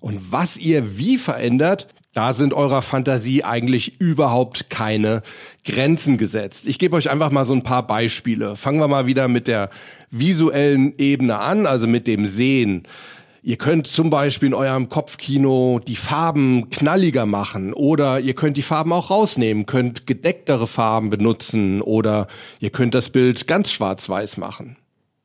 Und 0.00 0.30
was 0.30 0.56
ihr 0.56 0.96
wie 0.96 1.16
verändert, 1.16 1.88
da 2.18 2.32
sind 2.32 2.52
eurer 2.52 2.82
Fantasie 2.82 3.44
eigentlich 3.44 4.00
überhaupt 4.00 4.70
keine 4.70 5.22
Grenzen 5.64 6.18
gesetzt. 6.18 6.66
Ich 6.66 6.80
gebe 6.80 6.96
euch 6.96 7.10
einfach 7.10 7.30
mal 7.30 7.44
so 7.44 7.54
ein 7.54 7.62
paar 7.62 7.86
Beispiele. 7.86 8.56
Fangen 8.56 8.80
wir 8.80 8.88
mal 8.88 9.06
wieder 9.06 9.28
mit 9.28 9.46
der 9.46 9.70
visuellen 10.10 10.94
Ebene 10.98 11.38
an, 11.38 11.64
also 11.64 11.86
mit 11.86 12.08
dem 12.08 12.26
Sehen. 12.26 12.88
Ihr 13.44 13.56
könnt 13.56 13.86
zum 13.86 14.10
Beispiel 14.10 14.48
in 14.48 14.54
eurem 14.54 14.88
Kopfkino 14.88 15.80
die 15.86 15.94
Farben 15.94 16.70
knalliger 16.70 17.24
machen 17.24 17.72
oder 17.72 18.18
ihr 18.18 18.34
könnt 18.34 18.56
die 18.56 18.62
Farben 18.62 18.92
auch 18.92 19.10
rausnehmen, 19.10 19.66
könnt 19.66 20.08
gedecktere 20.08 20.66
Farben 20.66 21.10
benutzen 21.10 21.80
oder 21.80 22.26
ihr 22.58 22.70
könnt 22.70 22.96
das 22.96 23.10
Bild 23.10 23.46
ganz 23.46 23.70
schwarz-weiß 23.70 24.38
machen. 24.38 24.76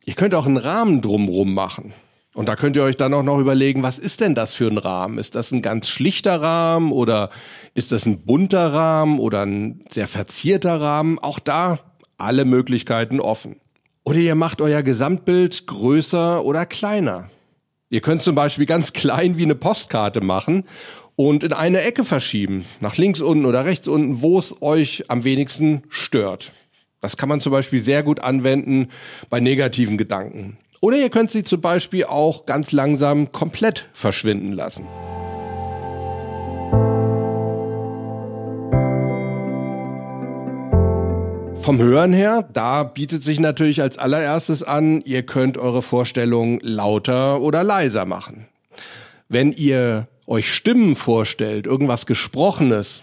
Ihr 0.05 0.13
könnt 0.13 0.35
auch 0.35 0.45
einen 0.45 0.57
Rahmen 0.57 1.01
drumrum 1.01 1.55
machen. 1.55 1.91
Und 2.33 2.47
da 2.47 2.55
könnt 2.55 2.75
ihr 2.75 2.83
euch 2.83 2.97
dann 2.97 3.13
auch 3.13 3.23
noch 3.23 3.37
überlegen, 3.37 3.83
was 3.83 3.99
ist 3.99 4.21
denn 4.21 4.33
das 4.33 4.55
für 4.55 4.67
ein 4.67 4.79
Rahmen? 4.79 5.19
Ist 5.19 5.35
das 5.35 5.51
ein 5.51 5.61
ganz 5.61 5.87
schlichter 5.87 6.41
Rahmen 6.41 6.91
oder 6.91 7.29
ist 7.75 7.91
das 7.91 8.07
ein 8.07 8.25
bunter 8.25 8.73
Rahmen 8.73 9.19
oder 9.19 9.45
ein 9.45 9.85
sehr 9.89 10.07
verzierter 10.07 10.81
Rahmen? 10.81 11.19
Auch 11.19 11.37
da 11.37 11.79
alle 12.17 12.45
Möglichkeiten 12.45 13.19
offen. 13.19 13.57
Oder 14.03 14.17
ihr 14.17 14.35
macht 14.35 14.61
euer 14.61 14.81
Gesamtbild 14.81 15.67
größer 15.67 16.43
oder 16.43 16.65
kleiner. 16.65 17.29
Ihr 17.89 18.01
könnt 18.01 18.23
zum 18.23 18.33
Beispiel 18.33 18.65
ganz 18.65 18.93
klein 18.93 19.37
wie 19.37 19.43
eine 19.43 19.55
Postkarte 19.55 20.21
machen 20.21 20.63
und 21.15 21.43
in 21.43 21.53
eine 21.53 21.81
Ecke 21.81 22.03
verschieben, 22.03 22.65
nach 22.79 22.97
links 22.97 23.21
unten 23.21 23.45
oder 23.45 23.65
rechts 23.65 23.87
unten, 23.87 24.23
wo 24.23 24.39
es 24.39 24.59
euch 24.61 25.09
am 25.09 25.23
wenigsten 25.23 25.83
stört. 25.89 26.51
Das 27.01 27.17
kann 27.17 27.29
man 27.29 27.39
zum 27.39 27.51
Beispiel 27.51 27.79
sehr 27.79 28.01
gut 28.01 28.19
anwenden 28.19 28.87
bei 29.29 29.39
negativen 29.39 29.97
Gedanken. 29.97 30.57
Oder 30.83 30.97
ihr 30.97 31.09
könnt 31.09 31.31
sie 31.31 31.45
zum 31.45 31.61
Beispiel 31.61 32.03
auch 32.03 32.45
ganz 32.45 32.73
langsam 32.73 33.31
komplett 33.31 33.87
verschwinden 33.93 34.51
lassen. 34.51 34.85
Vom 41.61 41.77
Hören 41.77 42.11
her, 42.11 42.45
da 42.51 42.83
bietet 42.83 43.23
sich 43.23 43.39
natürlich 43.39 43.81
als 43.81 43.97
allererstes 43.97 44.61
an, 44.61 45.01
ihr 45.05 45.23
könnt 45.23 45.57
eure 45.57 45.81
Vorstellung 45.81 46.59
lauter 46.61 47.39
oder 47.39 47.63
leiser 47.63 48.03
machen. 48.03 48.47
Wenn 49.29 49.53
ihr 49.53 50.09
euch 50.27 50.53
Stimmen 50.53 50.97
vorstellt, 50.97 51.65
irgendwas 51.65 52.05
Gesprochenes, 52.05 53.01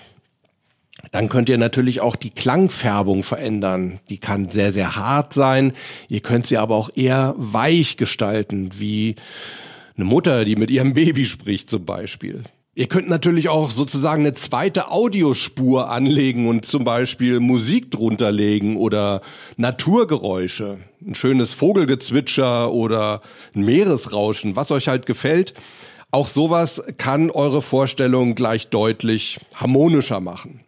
dann 1.10 1.28
könnt 1.28 1.48
ihr 1.48 1.58
natürlich 1.58 2.00
auch 2.00 2.16
die 2.16 2.30
Klangfärbung 2.30 3.22
verändern. 3.22 4.00
Die 4.10 4.18
kann 4.18 4.50
sehr, 4.50 4.72
sehr 4.72 4.96
hart 4.96 5.34
sein. 5.34 5.72
Ihr 6.08 6.20
könnt 6.20 6.46
sie 6.46 6.56
aber 6.56 6.76
auch 6.76 6.90
eher 6.94 7.34
weich 7.36 7.96
gestalten, 7.96 8.70
wie 8.78 9.16
eine 9.96 10.04
Mutter, 10.04 10.44
die 10.44 10.56
mit 10.56 10.70
ihrem 10.70 10.94
Baby 10.94 11.24
spricht 11.24 11.68
zum 11.68 11.84
Beispiel. 11.84 12.44
Ihr 12.76 12.86
könnt 12.86 13.08
natürlich 13.08 13.48
auch 13.48 13.72
sozusagen 13.72 14.22
eine 14.22 14.34
zweite 14.34 14.90
Audiospur 14.92 15.90
anlegen 15.90 16.48
und 16.48 16.64
zum 16.64 16.84
Beispiel 16.84 17.40
Musik 17.40 17.90
drunter 17.90 18.30
legen 18.30 18.76
oder 18.76 19.22
Naturgeräusche, 19.56 20.78
ein 21.04 21.16
schönes 21.16 21.52
Vogelgezwitscher 21.52 22.72
oder 22.72 23.22
ein 23.56 23.64
Meeresrauschen, 23.64 24.54
was 24.54 24.70
euch 24.70 24.86
halt 24.86 25.04
gefällt. 25.04 25.54
Auch 26.12 26.28
sowas 26.28 26.82
kann 26.96 27.30
eure 27.30 27.60
Vorstellung 27.60 28.36
gleich 28.36 28.68
deutlich 28.68 29.40
harmonischer 29.56 30.20
machen. 30.20 30.60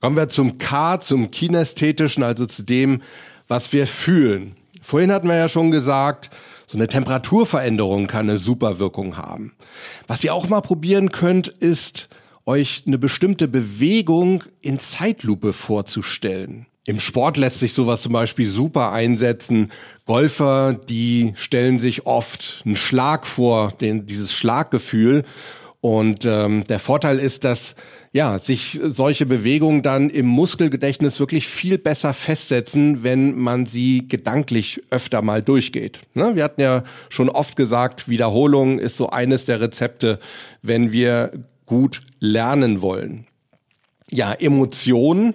Kommen 0.00 0.16
wir 0.16 0.28
zum 0.28 0.58
K, 0.58 1.00
zum 1.00 1.30
Kinästhetischen, 1.30 2.22
also 2.22 2.46
zu 2.46 2.62
dem, 2.62 3.02
was 3.48 3.72
wir 3.72 3.86
fühlen. 3.86 4.56
Vorhin 4.80 5.10
hatten 5.10 5.28
wir 5.28 5.36
ja 5.36 5.48
schon 5.48 5.70
gesagt, 5.70 6.30
so 6.68 6.78
eine 6.78 6.86
Temperaturveränderung 6.86 8.06
kann 8.06 8.28
eine 8.28 8.38
super 8.38 8.78
Wirkung 8.78 9.16
haben. 9.16 9.54
Was 10.06 10.22
ihr 10.22 10.34
auch 10.34 10.48
mal 10.48 10.60
probieren 10.60 11.10
könnt, 11.10 11.48
ist 11.48 12.08
euch 12.44 12.84
eine 12.86 12.98
bestimmte 12.98 13.48
Bewegung 13.48 14.44
in 14.60 14.78
Zeitlupe 14.78 15.52
vorzustellen. 15.52 16.66
Im 16.84 17.00
Sport 17.00 17.36
lässt 17.36 17.58
sich 17.58 17.74
sowas 17.74 18.00
zum 18.00 18.12
Beispiel 18.12 18.46
super 18.46 18.92
einsetzen. 18.92 19.72
Golfer, 20.06 20.72
die 20.72 21.34
stellen 21.36 21.78
sich 21.78 22.06
oft 22.06 22.62
einen 22.64 22.76
Schlag 22.76 23.26
vor, 23.26 23.72
den, 23.72 24.06
dieses 24.06 24.32
Schlaggefühl 24.32 25.24
und 25.80 26.24
ähm, 26.24 26.64
der 26.68 26.80
Vorteil 26.80 27.18
ist, 27.20 27.44
dass 27.44 27.76
ja 28.12 28.38
sich 28.38 28.80
solche 28.82 29.26
Bewegungen 29.26 29.82
dann 29.82 30.10
im 30.10 30.26
Muskelgedächtnis 30.26 31.20
wirklich 31.20 31.46
viel 31.46 31.78
besser 31.78 32.14
festsetzen, 32.14 33.04
wenn 33.04 33.38
man 33.38 33.66
sie 33.66 34.08
gedanklich 34.08 34.82
öfter 34.90 35.22
mal 35.22 35.40
durchgeht. 35.40 36.00
Ne? 36.14 36.34
Wir 36.34 36.42
hatten 36.42 36.60
ja 36.60 36.82
schon 37.08 37.28
oft 37.28 37.54
gesagt, 37.54 38.08
Wiederholung 38.08 38.80
ist 38.80 38.96
so 38.96 39.10
eines 39.10 39.44
der 39.44 39.60
Rezepte, 39.60 40.18
wenn 40.62 40.90
wir 40.90 41.32
gut 41.64 42.00
lernen 42.18 42.82
wollen. 42.82 43.26
Ja, 44.10 44.32
Emotionen 44.32 45.34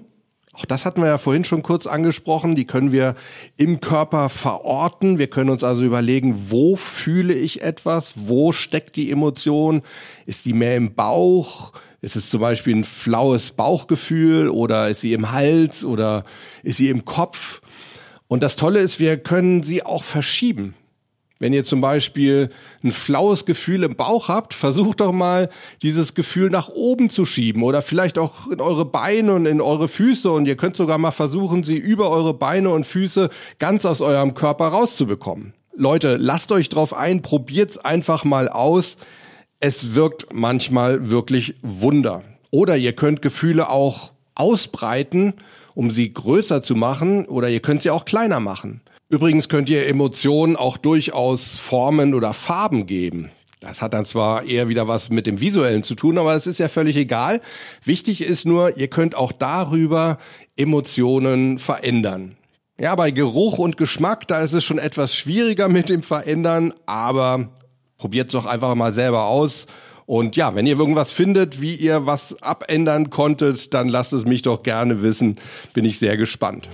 auch 0.54 0.66
das 0.66 0.86
hatten 0.86 1.02
wir 1.02 1.08
ja 1.08 1.18
vorhin 1.18 1.44
schon 1.44 1.64
kurz 1.64 1.88
angesprochen. 1.88 2.56
Die 2.56 2.66
können 2.66 2.92
wir 2.92 3.16
im 3.58 3.82
Körper 3.82 4.30
verorten. 4.30 5.18
Wir 5.18 5.28
können 5.28 5.50
uns 5.50 5.64
also 5.64 5.82
überlegen, 5.82 6.46
wo 6.50 6.76
fühle 6.76 7.34
ich 7.34 7.64
etwas? 7.64 8.14
Wo 8.16 8.52
steckt 8.52 8.96
die 8.96 9.10
Emotion? 9.10 9.82
Ist 10.28 10.46
die 10.46 10.54
mehr 10.54 10.78
im 10.78 10.94
Bauch? 10.94 11.74
Ist 12.02 12.16
es 12.16 12.30
zum 12.30 12.42
Beispiel 12.42 12.76
ein 12.76 12.84
flaues 12.84 13.52
Bauchgefühl 13.52 14.50
oder 14.50 14.90
ist 14.90 15.02
sie 15.02 15.14
im 15.14 15.32
Hals 15.32 15.84
oder 15.84 16.24
ist 16.62 16.78
sie 16.78 16.90
im 16.90 17.04
Kopf? 17.04 17.62
Und 18.28 18.44
das 18.44 18.56
Tolle 18.56 18.80
ist, 18.80 19.00
wir 19.00 19.18
können 19.18 19.64
sie 19.64 19.84
auch 19.84 20.04
verschieben. 20.04 20.76
Wenn 21.44 21.52
ihr 21.52 21.66
zum 21.66 21.82
Beispiel 21.82 22.52
ein 22.86 22.94
flaues 22.94 23.44
Gefühl 23.44 23.84
im 23.84 23.98
Bauch 23.98 24.30
habt, 24.30 24.54
versucht 24.54 25.02
doch 25.02 25.12
mal, 25.12 25.50
dieses 25.82 26.14
Gefühl 26.14 26.50
nach 26.50 26.70
oben 26.70 27.10
zu 27.10 27.26
schieben 27.26 27.64
oder 27.64 27.82
vielleicht 27.82 28.18
auch 28.18 28.48
in 28.48 28.62
eure 28.62 28.86
Beine 28.86 29.34
und 29.34 29.46
in 29.46 29.60
eure 29.60 29.90
Füße 29.90 30.32
und 30.32 30.46
ihr 30.46 30.56
könnt 30.56 30.78
sogar 30.78 30.98
mal 30.98 31.12
versuchen, 31.12 31.66
sie 31.66 31.76
über 31.76 32.10
eure 32.12 32.34
Beine 32.34 32.70
und 32.70 32.86
Füße 32.86 33.30
ganz 33.60 33.86
aus 33.86 34.00
eurem 34.00 34.36
Körper 34.36 34.70
rauszubekommen. 34.70 35.54
Leute, 35.76 36.16
lasst 36.16 36.54
euch 36.54 36.70
drauf 36.70 36.94
ein, 36.96 37.22
probiert's 37.22 37.78
einfach 37.78 38.24
mal 38.24 38.48
aus. 38.48 38.96
Es 39.60 39.96
wirkt 39.96 40.28
manchmal 40.34 41.10
wirklich 41.10 41.56
Wunder. 41.62 42.24
Oder 42.52 42.78
ihr 42.78 42.94
könnt 42.94 43.22
Gefühle 43.22 43.68
auch 43.68 44.14
ausbreiten, 44.34 45.34
um 45.76 45.92
sie 45.92 46.14
größer 46.14 46.64
zu 46.64 46.76
machen, 46.76 47.26
oder 47.26 47.50
ihr 47.50 47.60
könnt 47.60 47.82
sie 47.82 47.90
auch 47.90 48.06
kleiner 48.06 48.40
machen. 48.40 48.80
Übrigens 49.14 49.48
könnt 49.48 49.70
ihr 49.70 49.86
Emotionen 49.86 50.56
auch 50.56 50.76
durchaus 50.76 51.56
Formen 51.56 52.16
oder 52.16 52.34
Farben 52.34 52.88
geben. 52.88 53.30
Das 53.60 53.80
hat 53.80 53.94
dann 53.94 54.06
zwar 54.06 54.44
eher 54.44 54.70
wieder 54.70 54.88
was 54.88 55.12
mit 55.12 55.28
dem 55.28 55.40
Visuellen 55.40 55.84
zu 55.84 55.94
tun, 55.94 56.18
aber 56.18 56.34
es 56.34 56.48
ist 56.48 56.58
ja 56.58 56.68
völlig 56.68 56.98
egal. 56.98 57.40
Wichtig 57.84 58.24
ist 58.24 58.48
nur, 58.48 58.76
ihr 58.76 58.88
könnt 58.88 59.14
auch 59.14 59.32
darüber 59.32 60.18
Emotionen 60.56 61.60
verändern. 61.60 62.38
Ja, 62.80 62.96
bei 62.96 63.12
Geruch 63.12 63.60
und 63.60 63.78
Geschmack, 63.78 64.28
da 64.28 64.42
ist 64.42 64.54
es 64.54 64.64
schon 64.64 64.80
etwas 64.80 65.16
schwieriger 65.16 65.70
mit 65.70 65.90
dem 65.90 66.02
Verändern, 66.02 66.74
aber 66.88 67.50
probiert 68.00 68.30
es 68.30 68.32
doch 68.32 68.48
einfach 68.48 68.74
mal 68.74 68.94
selber 68.94 69.26
aus. 69.26 69.68
Und 70.08 70.36
ja, 70.36 70.56
wenn 70.56 70.66
ihr 70.66 70.80
irgendwas 70.80 71.12
findet, 71.12 71.62
wie 71.62 71.76
ihr 71.76 72.08
was 72.08 72.42
abändern 72.42 73.12
konntet, 73.12 73.76
dann 73.76 73.90
lasst 73.90 74.12
es 74.12 74.26
mich 74.26 74.42
doch 74.42 74.64
gerne 74.64 75.04
wissen. 75.04 75.36
Bin 75.76 75.86
ich 75.86 76.00
sehr 76.00 76.18
gespannt. 76.18 76.68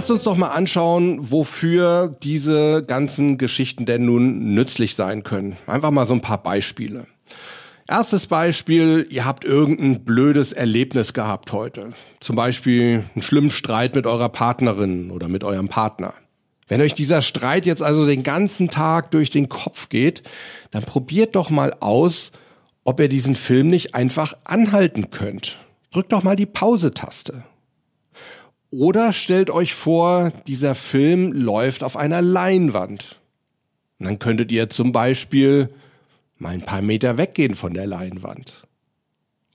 Lasst 0.00 0.10
uns 0.10 0.22
doch 0.22 0.38
mal 0.38 0.48
anschauen, 0.48 1.30
wofür 1.30 2.16
diese 2.22 2.82
ganzen 2.82 3.36
Geschichten 3.36 3.84
denn 3.84 4.06
nun 4.06 4.54
nützlich 4.54 4.94
sein 4.94 5.24
können. 5.24 5.58
Einfach 5.66 5.90
mal 5.90 6.06
so 6.06 6.14
ein 6.14 6.22
paar 6.22 6.42
Beispiele. 6.42 7.06
Erstes 7.86 8.26
Beispiel, 8.26 9.06
ihr 9.10 9.26
habt 9.26 9.44
irgendein 9.44 10.02
blödes 10.06 10.54
Erlebnis 10.54 11.12
gehabt 11.12 11.52
heute. 11.52 11.90
Zum 12.18 12.34
Beispiel 12.34 13.04
einen 13.14 13.20
schlimmen 13.20 13.50
Streit 13.50 13.94
mit 13.94 14.06
eurer 14.06 14.30
Partnerin 14.30 15.10
oder 15.10 15.28
mit 15.28 15.44
eurem 15.44 15.68
Partner. 15.68 16.14
Wenn 16.66 16.80
euch 16.80 16.94
dieser 16.94 17.20
Streit 17.20 17.66
jetzt 17.66 17.82
also 17.82 18.06
den 18.06 18.22
ganzen 18.22 18.70
Tag 18.70 19.10
durch 19.10 19.28
den 19.28 19.50
Kopf 19.50 19.90
geht, 19.90 20.22
dann 20.70 20.82
probiert 20.82 21.36
doch 21.36 21.50
mal 21.50 21.76
aus, 21.80 22.32
ob 22.84 23.00
ihr 23.00 23.08
diesen 23.10 23.36
Film 23.36 23.68
nicht 23.68 23.94
einfach 23.94 24.32
anhalten 24.44 25.10
könnt. 25.10 25.58
Drückt 25.92 26.14
doch 26.14 26.22
mal 26.22 26.36
die 26.36 26.46
Pause-Taste. 26.46 27.44
Oder 28.70 29.12
stellt 29.12 29.50
euch 29.50 29.74
vor, 29.74 30.32
dieser 30.46 30.74
Film 30.74 31.32
läuft 31.32 31.82
auf 31.82 31.96
einer 31.96 32.22
Leinwand. 32.22 33.20
Dann 33.98 34.18
könntet 34.18 34.52
ihr 34.52 34.70
zum 34.70 34.92
Beispiel 34.92 35.70
mal 36.38 36.54
ein 36.54 36.62
paar 36.62 36.80
Meter 36.80 37.18
weggehen 37.18 37.54
von 37.54 37.74
der 37.74 37.86
Leinwand. 37.86 38.66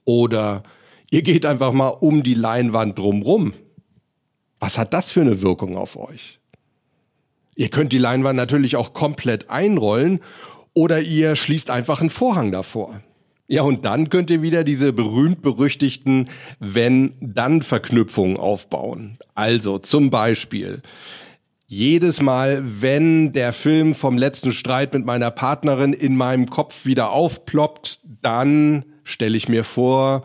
Oder 0.03 0.63
ihr 1.09 1.23
geht 1.23 1.45
einfach 1.45 1.71
mal 1.71 1.87
um 1.87 2.23
die 2.23 2.35
Leinwand 2.35 2.99
drumrum. 2.99 3.53
Was 4.59 4.77
hat 4.77 4.93
das 4.93 5.11
für 5.11 5.21
eine 5.21 5.41
Wirkung 5.41 5.77
auf 5.77 5.95
euch? 5.95 6.39
Ihr 7.55 7.69
könnt 7.69 7.93
die 7.93 7.97
Leinwand 7.97 8.35
natürlich 8.35 8.75
auch 8.75 8.93
komplett 8.93 9.49
einrollen 9.49 10.19
oder 10.73 11.01
ihr 11.01 11.35
schließt 11.37 11.69
einfach 11.69 12.01
einen 12.01 12.09
Vorhang 12.09 12.51
davor. 12.51 13.01
Ja, 13.47 13.61
und 13.61 13.85
dann 13.85 14.09
könnt 14.09 14.31
ihr 14.31 14.41
wieder 14.41 14.63
diese 14.63 14.91
berühmt-berüchtigten 14.91 16.29
Wenn-Dann-Verknüpfungen 16.59 18.37
aufbauen. 18.37 19.19
Also 19.35 19.77
zum 19.77 20.09
Beispiel, 20.09 20.81
jedes 21.67 22.21
Mal, 22.21 22.63
wenn 22.63 23.33
der 23.33 23.53
Film 23.53 23.93
vom 23.93 24.17
letzten 24.17 24.51
Streit 24.51 24.93
mit 24.93 25.05
meiner 25.05 25.29
Partnerin 25.29 25.93
in 25.93 26.15
meinem 26.15 26.49
Kopf 26.49 26.85
wieder 26.85 27.11
aufploppt, 27.11 27.99
dann 28.21 28.85
stelle 29.03 29.37
ich 29.37 29.47
mir 29.47 29.63
vor, 29.63 30.23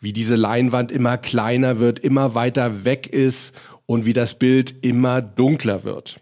wie 0.00 0.12
diese 0.12 0.36
Leinwand 0.36 0.92
immer 0.92 1.18
kleiner 1.18 1.80
wird, 1.80 1.98
immer 1.98 2.34
weiter 2.36 2.84
weg 2.84 3.08
ist 3.08 3.56
und 3.86 4.06
wie 4.06 4.12
das 4.12 4.34
Bild 4.34 4.84
immer 4.84 5.20
dunkler 5.20 5.82
wird. 5.82 6.20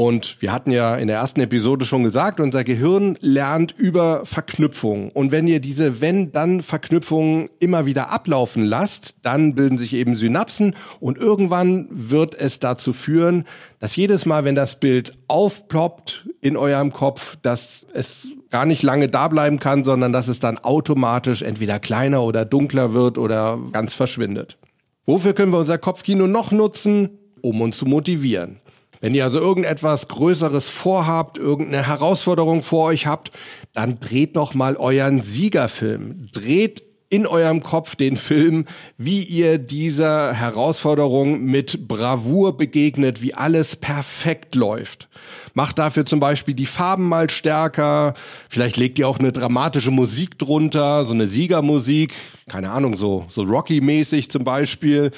Und 0.00 0.40
wir 0.40 0.50
hatten 0.50 0.70
ja 0.70 0.96
in 0.96 1.08
der 1.08 1.18
ersten 1.18 1.42
Episode 1.42 1.84
schon 1.84 2.04
gesagt, 2.04 2.40
unser 2.40 2.64
Gehirn 2.64 3.18
lernt 3.20 3.72
über 3.76 4.24
Verknüpfungen. 4.24 5.10
Und 5.12 5.30
wenn 5.30 5.46
ihr 5.46 5.60
diese 5.60 6.00
Wenn-Dann-Verknüpfungen 6.00 7.50
immer 7.58 7.84
wieder 7.84 8.08
ablaufen 8.08 8.64
lasst, 8.64 9.16
dann 9.20 9.54
bilden 9.54 9.76
sich 9.76 9.92
eben 9.92 10.16
Synapsen 10.16 10.74
und 11.00 11.18
irgendwann 11.18 11.86
wird 11.90 12.34
es 12.34 12.60
dazu 12.60 12.94
führen, 12.94 13.44
dass 13.78 13.94
jedes 13.94 14.24
Mal, 14.24 14.46
wenn 14.46 14.54
das 14.54 14.80
Bild 14.80 15.18
aufploppt 15.28 16.30
in 16.40 16.56
eurem 16.56 16.94
Kopf, 16.94 17.36
dass 17.42 17.86
es 17.92 18.28
gar 18.48 18.64
nicht 18.64 18.82
lange 18.82 19.08
da 19.08 19.28
bleiben 19.28 19.58
kann, 19.58 19.84
sondern 19.84 20.14
dass 20.14 20.28
es 20.28 20.40
dann 20.40 20.56
automatisch 20.56 21.42
entweder 21.42 21.78
kleiner 21.78 22.22
oder 22.22 22.46
dunkler 22.46 22.94
wird 22.94 23.18
oder 23.18 23.58
ganz 23.70 23.92
verschwindet. 23.92 24.56
Wofür 25.04 25.34
können 25.34 25.52
wir 25.52 25.58
unser 25.58 25.76
Kopfkino 25.76 26.26
noch 26.26 26.52
nutzen? 26.52 27.18
Um 27.42 27.60
uns 27.60 27.76
zu 27.76 27.84
motivieren. 27.84 28.60
Wenn 29.00 29.14
ihr 29.14 29.24
also 29.24 29.38
irgendetwas 29.38 30.08
Größeres 30.08 30.68
vorhabt, 30.68 31.38
irgendeine 31.38 31.86
Herausforderung 31.86 32.62
vor 32.62 32.86
euch 32.86 33.06
habt, 33.06 33.32
dann 33.72 33.98
dreht 33.98 34.36
doch 34.36 34.54
mal 34.54 34.76
euren 34.76 35.22
Siegerfilm. 35.22 36.28
Dreht 36.32 36.82
in 37.08 37.26
eurem 37.26 37.62
Kopf 37.62 37.96
den 37.96 38.16
Film, 38.16 38.66
wie 38.96 39.22
ihr 39.22 39.58
dieser 39.58 40.32
Herausforderung 40.32 41.44
mit 41.44 41.88
Bravour 41.88 42.56
begegnet, 42.56 43.20
wie 43.20 43.34
alles 43.34 43.74
perfekt 43.74 44.54
läuft. 44.54 45.08
Macht 45.52 45.78
dafür 45.78 46.06
zum 46.06 46.20
Beispiel 46.20 46.54
die 46.54 46.66
Farben 46.66 47.08
mal 47.08 47.28
stärker. 47.28 48.14
Vielleicht 48.48 48.76
legt 48.76 48.98
ihr 49.00 49.08
auch 49.08 49.18
eine 49.18 49.32
dramatische 49.32 49.90
Musik 49.90 50.38
drunter, 50.38 51.04
so 51.04 51.12
eine 51.12 51.26
Siegermusik, 51.26 52.14
keine 52.48 52.70
Ahnung, 52.70 52.96
so, 52.96 53.26
so 53.28 53.42
Rocky-mäßig 53.42 54.30
zum 54.30 54.44
Beispiel. 54.44 55.10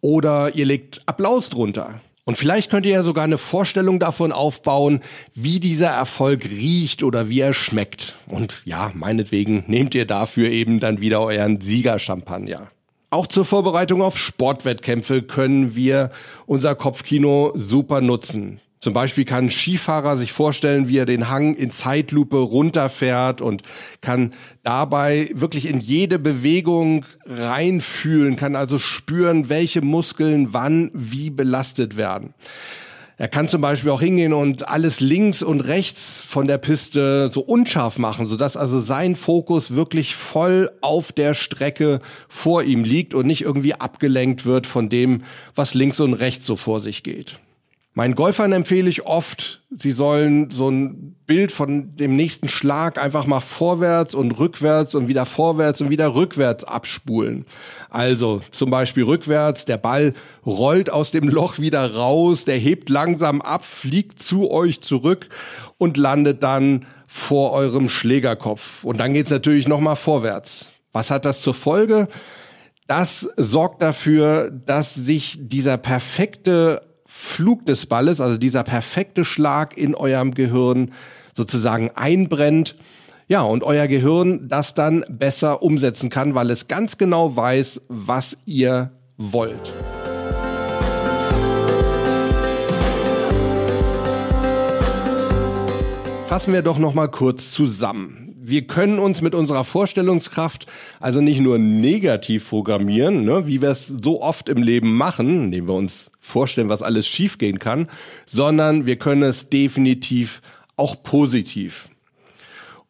Oder 0.00 0.54
ihr 0.54 0.66
legt 0.66 1.02
Applaus 1.06 1.50
drunter. 1.50 2.00
Und 2.30 2.36
vielleicht 2.36 2.70
könnt 2.70 2.86
ihr 2.86 2.92
ja 2.92 3.02
sogar 3.02 3.24
eine 3.24 3.38
Vorstellung 3.38 3.98
davon 3.98 4.30
aufbauen, 4.30 5.00
wie 5.34 5.58
dieser 5.58 5.88
Erfolg 5.88 6.44
riecht 6.44 7.02
oder 7.02 7.28
wie 7.28 7.40
er 7.40 7.52
schmeckt. 7.52 8.14
Und 8.28 8.62
ja, 8.64 8.92
meinetwegen 8.94 9.64
nehmt 9.66 9.96
ihr 9.96 10.06
dafür 10.06 10.48
eben 10.48 10.78
dann 10.78 11.00
wieder 11.00 11.22
euren 11.22 11.60
Siegerchampagner. 11.60 12.70
Auch 13.10 13.26
zur 13.26 13.44
Vorbereitung 13.44 14.00
auf 14.00 14.16
Sportwettkämpfe 14.16 15.22
können 15.22 15.74
wir 15.74 16.12
unser 16.46 16.76
Kopfkino 16.76 17.50
super 17.56 18.00
nutzen. 18.00 18.60
Zum 18.80 18.94
Beispiel 18.94 19.26
kann 19.26 19.44
ein 19.44 19.50
Skifahrer 19.50 20.16
sich 20.16 20.32
vorstellen, 20.32 20.88
wie 20.88 20.96
er 20.96 21.04
den 21.04 21.28
Hang 21.28 21.54
in 21.54 21.70
Zeitlupe 21.70 22.38
runterfährt 22.38 23.42
und 23.42 23.62
kann 24.00 24.32
dabei 24.62 25.30
wirklich 25.34 25.66
in 25.66 25.80
jede 25.80 26.18
Bewegung 26.18 27.04
reinfühlen, 27.26 28.36
kann 28.36 28.56
also 28.56 28.78
spüren, 28.78 29.50
welche 29.50 29.82
Muskeln 29.82 30.54
wann 30.54 30.90
wie 30.94 31.28
belastet 31.28 31.98
werden. 31.98 32.32
Er 33.18 33.28
kann 33.28 33.48
zum 33.48 33.60
Beispiel 33.60 33.90
auch 33.90 34.00
hingehen 34.00 34.32
und 34.32 34.66
alles 34.66 35.00
links 35.00 35.42
und 35.42 35.60
rechts 35.60 36.22
von 36.26 36.46
der 36.46 36.56
Piste 36.56 37.28
so 37.28 37.42
unscharf 37.42 37.98
machen, 37.98 38.24
sodass 38.24 38.56
also 38.56 38.80
sein 38.80 39.14
Fokus 39.14 39.74
wirklich 39.74 40.16
voll 40.16 40.70
auf 40.80 41.12
der 41.12 41.34
Strecke 41.34 42.00
vor 42.30 42.62
ihm 42.62 42.84
liegt 42.84 43.12
und 43.12 43.26
nicht 43.26 43.42
irgendwie 43.42 43.74
abgelenkt 43.74 44.46
wird 44.46 44.66
von 44.66 44.88
dem, 44.88 45.24
was 45.54 45.74
links 45.74 46.00
und 46.00 46.14
rechts 46.14 46.46
so 46.46 46.56
vor 46.56 46.80
sich 46.80 47.02
geht. 47.02 47.38
Meinen 48.00 48.14
Golfern 48.14 48.52
empfehle 48.52 48.88
ich 48.88 49.04
oft, 49.04 49.60
sie 49.76 49.92
sollen 49.92 50.50
so 50.50 50.70
ein 50.70 51.16
Bild 51.26 51.52
von 51.52 51.96
dem 51.96 52.16
nächsten 52.16 52.48
Schlag 52.48 52.96
einfach 52.96 53.26
mal 53.26 53.40
vorwärts 53.40 54.14
und 54.14 54.32
rückwärts 54.38 54.94
und 54.94 55.06
wieder 55.06 55.26
vorwärts 55.26 55.82
und 55.82 55.90
wieder 55.90 56.14
rückwärts 56.14 56.64
abspulen. 56.64 57.44
Also 57.90 58.40
zum 58.52 58.70
Beispiel 58.70 59.04
rückwärts, 59.04 59.66
der 59.66 59.76
Ball 59.76 60.14
rollt 60.46 60.88
aus 60.88 61.10
dem 61.10 61.28
Loch 61.28 61.58
wieder 61.58 61.94
raus, 61.94 62.46
der 62.46 62.56
hebt 62.56 62.88
langsam 62.88 63.42
ab, 63.42 63.66
fliegt 63.66 64.22
zu 64.22 64.50
euch 64.50 64.80
zurück 64.80 65.28
und 65.76 65.98
landet 65.98 66.42
dann 66.42 66.86
vor 67.06 67.52
eurem 67.52 67.90
Schlägerkopf. 67.90 68.82
Und 68.82 68.98
dann 68.98 69.12
geht's 69.12 69.30
natürlich 69.30 69.68
nochmal 69.68 69.96
vorwärts. 69.96 70.70
Was 70.94 71.10
hat 71.10 71.26
das 71.26 71.42
zur 71.42 71.52
Folge? 71.52 72.08
Das 72.86 73.28
sorgt 73.36 73.82
dafür, 73.82 74.50
dass 74.50 74.94
sich 74.94 75.36
dieser 75.38 75.76
perfekte 75.76 76.80
Flug 77.12 77.66
des 77.66 77.86
Balles, 77.86 78.20
also 78.20 78.38
dieser 78.38 78.62
perfekte 78.62 79.24
Schlag 79.24 79.76
in 79.76 79.96
eurem 79.96 80.32
Gehirn 80.32 80.92
sozusagen 81.34 81.90
einbrennt. 81.96 82.76
Ja, 83.26 83.42
und 83.42 83.64
euer 83.64 83.88
Gehirn 83.88 84.48
das 84.48 84.74
dann 84.74 85.04
besser 85.08 85.60
umsetzen 85.60 86.08
kann, 86.08 86.36
weil 86.36 86.50
es 86.50 86.68
ganz 86.68 86.98
genau 86.98 87.34
weiß, 87.34 87.82
was 87.88 88.38
ihr 88.46 88.92
wollt. 89.16 89.72
Fassen 96.28 96.52
wir 96.52 96.62
doch 96.62 96.78
noch 96.78 96.94
mal 96.94 97.08
kurz 97.08 97.50
zusammen 97.50 98.29
wir 98.50 98.66
können 98.66 98.98
uns 98.98 99.22
mit 99.22 99.34
unserer 99.34 99.64
Vorstellungskraft 99.64 100.66
also 101.00 101.20
nicht 101.20 101.40
nur 101.40 101.58
negativ 101.58 102.48
programmieren, 102.48 103.24
ne, 103.24 103.46
wie 103.46 103.62
wir 103.62 103.70
es 103.70 103.86
so 103.86 104.22
oft 104.22 104.48
im 104.48 104.62
Leben 104.62 104.96
machen, 104.96 105.44
indem 105.44 105.68
wir 105.68 105.74
uns 105.74 106.10
vorstellen, 106.20 106.68
was 106.68 106.82
alles 106.82 107.06
schiefgehen 107.06 107.58
kann, 107.58 107.88
sondern 108.26 108.86
wir 108.86 108.96
können 108.96 109.22
es 109.22 109.48
definitiv 109.48 110.42
auch 110.76 111.02
positiv. 111.02 111.88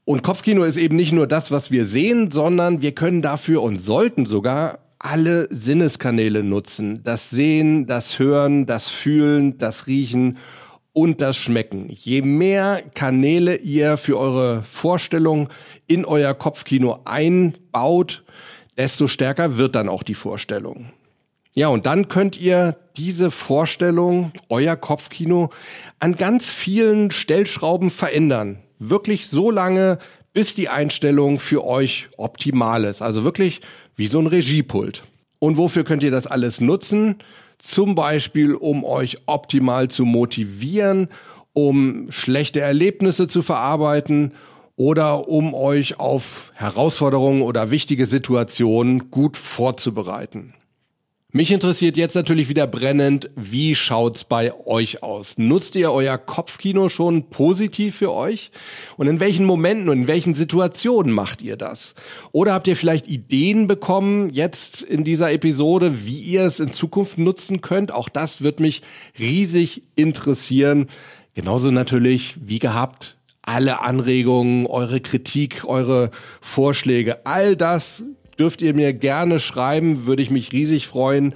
Und 0.05 0.23
Kopfkino 0.23 0.65
ist 0.65 0.77
eben 0.77 0.97
nicht 0.97 1.13
nur 1.13 1.27
das, 1.27 1.51
was 1.51 1.71
wir 1.71 1.85
sehen, 1.85 2.31
sondern 2.31 2.83
wir 2.83 2.93
können 2.93 3.23
dafür 3.23 3.63
und 3.63 3.79
sollten 3.79 4.27
sogar 4.27 4.81
alle 4.99 5.47
Sinneskanäle 5.51 6.43
nutzen. 6.43 7.03
Das 7.05 7.31
Sehen, 7.31 7.87
das 7.87 8.19
Hören, 8.19 8.67
das 8.67 8.89
Fühlen, 8.89 9.57
das 9.59 9.87
Riechen 9.87 10.37
und 10.93 11.21
das 11.21 11.37
Schmecken. 11.37 11.89
Je 11.89 12.23
mehr 12.23 12.83
Kanäle 12.95 13.57
ihr 13.57 13.97
für 13.97 14.19
eure 14.19 14.63
Vorstellung 14.65 15.49
in 15.87 16.05
euer 16.05 16.35
Kopfkino 16.35 17.01
einbaut, 17.05 18.25
desto 18.77 19.09
stärker 19.09 19.57
wird 19.57 19.75
dann 19.75 19.89
auch 19.89 20.03
die 20.03 20.15
Vorstellung. 20.15 20.93
Ja, 21.53 21.69
und 21.69 21.87
dann 21.87 22.09
könnt 22.09 22.41
ihr 22.41 22.77
diese 22.97 23.31
Vorstellung, 23.31 24.33
euer 24.49 24.77
Kopfkino, 24.77 25.51
an 25.99 26.15
ganz 26.15 26.49
vielen 26.49 27.11
Stellschrauben 27.11 27.91
verändern. 27.91 28.61
Wirklich 28.79 29.27
so 29.27 29.51
lange, 29.51 29.99
bis 30.33 30.55
die 30.55 30.69
Einstellung 30.69 31.39
für 31.39 31.65
euch 31.65 32.09
optimal 32.17 32.85
ist. 32.85 33.03
Also 33.03 33.25
wirklich 33.25 33.61
wie 33.97 34.07
so 34.07 34.21
ein 34.21 34.27
Regiepult. 34.27 35.03
Und 35.39 35.57
wofür 35.57 35.85
könnt 35.85 36.03
ihr 36.03 36.11
das 36.11 36.27
alles 36.27 36.61
nutzen? 36.61 37.17
Zum 37.61 37.95
Beispiel, 37.95 38.55
um 38.55 38.85
euch 38.85 39.19
optimal 39.27 39.89
zu 39.89 40.05
motivieren, 40.05 41.09
um 41.53 42.11
schlechte 42.11 42.61
Erlebnisse 42.61 43.29
zu 43.29 43.43
verarbeiten 43.43 44.33
oder 44.77 45.29
um 45.29 45.53
euch 45.53 46.01
auf 46.01 46.53
Herausforderungen 46.55 47.43
oder 47.43 47.71
wichtige 47.71 48.07
Situationen 48.07 49.11
gut 49.11 49.37
vorzubereiten. 49.37 50.55
Mich 51.33 51.53
interessiert 51.53 51.97
jetzt 51.97 52.17
natürlich 52.17 52.49
wieder 52.49 52.67
brennend, 52.67 53.31
wie 53.37 53.77
schaut's 53.77 54.25
bei 54.25 54.53
euch 54.67 55.05
aus? 55.05 55.39
Nutzt 55.39 55.77
ihr 55.77 55.93
euer 55.93 56.19
Kopfkino 56.19 56.89
schon 56.89 57.31
positiv 57.31 57.95
für 57.95 58.13
euch? 58.13 58.51
Und 58.97 59.07
in 59.07 59.21
welchen 59.21 59.47
Momenten 59.47 59.89
und 59.91 59.99
in 59.99 60.09
welchen 60.09 60.35
Situationen 60.35 61.13
macht 61.13 61.41
ihr 61.41 61.57
das? 61.57 61.95
Oder 62.33 62.53
habt 62.53 62.67
ihr 62.67 62.75
vielleicht 62.75 63.07
Ideen 63.07 63.69
bekommen 63.69 64.31
jetzt 64.31 64.83
in 64.83 65.05
dieser 65.05 65.31
Episode, 65.31 66.05
wie 66.05 66.19
ihr 66.19 66.43
es 66.43 66.59
in 66.59 66.73
Zukunft 66.73 67.17
nutzen 67.17 67.61
könnt? 67.61 67.93
Auch 67.93 68.09
das 68.09 68.43
wird 68.43 68.59
mich 68.59 68.83
riesig 69.17 69.85
interessieren. 69.95 70.89
Genauso 71.35 71.71
natürlich, 71.71 72.39
wie 72.45 72.59
gehabt, 72.59 73.19
alle 73.43 73.83
Anregungen, 73.83 74.67
eure 74.67 75.01
Kritik, 75.01 75.63
eure 75.65 76.11
Vorschläge, 76.41 77.25
all 77.25 77.55
das 77.55 78.03
dürft 78.41 78.63
ihr 78.63 78.75
mir 78.75 78.95
gerne 78.95 79.39
schreiben, 79.39 80.07
würde 80.07 80.23
ich 80.23 80.31
mich 80.31 80.51
riesig 80.53 80.87
freuen 80.87 81.35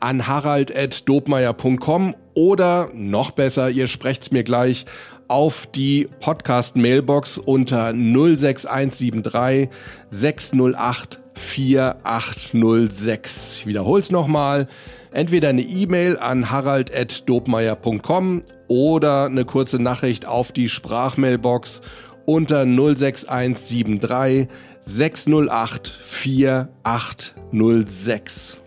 an 0.00 0.26
harald.dobmeier.com 0.26 2.14
oder 2.34 2.90
noch 2.92 3.30
besser, 3.30 3.70
ihr 3.70 3.86
sprecht's 3.86 4.32
mir 4.32 4.42
gleich 4.42 4.84
auf 5.28 5.66
die 5.66 6.08
Podcast-Mailbox 6.20 7.38
unter 7.38 7.94
06173 7.94 9.70
608 10.10 11.20
4806. 11.34 13.56
Ich 13.60 13.66
wiederhole 13.66 14.00
es 14.00 14.10
nochmal. 14.10 14.68
Entweder 15.12 15.48
eine 15.48 15.62
E-Mail 15.62 16.18
an 16.18 16.50
harald.dobmeier.com 16.50 18.42
oder 18.68 19.24
eine 19.26 19.46
kurze 19.46 19.80
Nachricht 19.80 20.26
auf 20.26 20.52
die 20.52 20.68
Sprachmailbox 20.68 21.80
unter 22.26 22.66
06173 22.66 24.48
608 24.82 25.88
4806. 26.04 28.58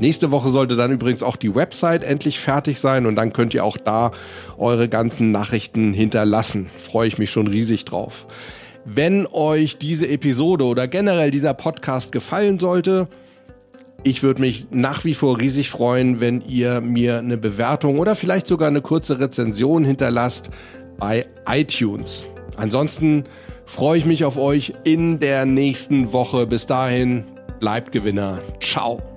Nächste 0.00 0.32
Woche 0.32 0.48
sollte 0.48 0.74
dann 0.74 0.90
übrigens 0.90 1.22
auch 1.22 1.36
die 1.36 1.54
Website 1.54 2.02
endlich 2.02 2.40
fertig 2.40 2.80
sein 2.80 3.06
und 3.06 3.14
dann 3.14 3.32
könnt 3.32 3.54
ihr 3.54 3.64
auch 3.64 3.76
da 3.76 4.10
eure 4.58 4.88
ganzen 4.88 5.30
Nachrichten 5.30 5.92
hinterlassen. 5.92 6.68
Freue 6.76 7.06
ich 7.06 7.18
mich 7.18 7.30
schon 7.30 7.46
riesig 7.46 7.84
drauf. 7.84 8.26
Wenn 8.84 9.26
euch 9.26 9.78
diese 9.78 10.08
Episode 10.08 10.64
oder 10.64 10.88
generell 10.88 11.30
dieser 11.30 11.54
Podcast 11.54 12.10
gefallen 12.10 12.58
sollte, 12.58 13.06
Ich 14.06 14.22
würde 14.22 14.42
mich 14.42 14.66
nach 14.70 15.06
wie 15.06 15.14
vor 15.14 15.40
riesig 15.40 15.70
freuen, 15.70 16.20
wenn 16.20 16.42
ihr 16.42 16.82
mir 16.82 17.18
eine 17.18 17.38
Bewertung 17.38 17.98
oder 17.98 18.14
vielleicht 18.14 18.46
sogar 18.46 18.68
eine 18.68 18.82
kurze 18.82 19.18
Rezension 19.18 19.82
hinterlasst 19.82 20.50
bei 20.98 21.24
iTunes. 21.48 22.28
Ansonsten 22.56 23.24
freue 23.66 23.98
ich 23.98 24.04
mich 24.04 24.24
auf 24.24 24.36
euch 24.36 24.72
in 24.84 25.20
der 25.20 25.46
nächsten 25.46 26.12
Woche. 26.12 26.46
Bis 26.46 26.66
dahin, 26.66 27.24
bleibt 27.60 27.92
Gewinner. 27.92 28.38
Ciao. 28.60 29.13